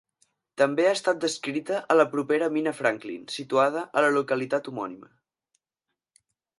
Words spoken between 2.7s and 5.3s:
Franklin, situada a la localitat homònima.